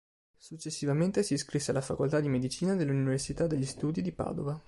[0.35, 4.59] Successivamente si iscrisse alla Facoltà di Medicina dell'Università degli Studi di Padova.